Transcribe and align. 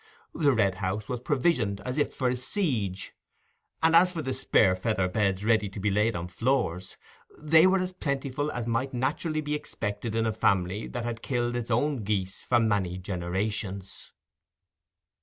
The 0.33 0.51
Red 0.51 0.73
House 0.81 1.07
was 1.07 1.19
provisioned 1.19 1.79
as 1.81 1.99
if 1.99 2.11
for 2.11 2.27
a 2.29 2.35
siege; 2.35 3.13
and 3.83 3.95
as 3.95 4.13
for 4.13 4.23
the 4.23 4.33
spare 4.33 4.75
feather 4.75 5.07
beds 5.07 5.45
ready 5.45 5.69
to 5.69 5.79
be 5.79 5.91
laid 5.91 6.15
on 6.15 6.27
floors, 6.27 6.97
they 7.37 7.67
were 7.67 7.77
as 7.77 7.93
plentiful 7.93 8.49
as 8.51 8.65
might 8.65 8.95
naturally 8.95 9.41
be 9.41 9.53
expected 9.53 10.15
in 10.15 10.25
a 10.25 10.33
family 10.33 10.87
that 10.87 11.03
had 11.05 11.21
killed 11.21 11.55
its 11.55 11.69
own 11.69 11.97
geese 11.97 12.41
for 12.41 12.59
many 12.59 12.97
generations. 12.97 14.11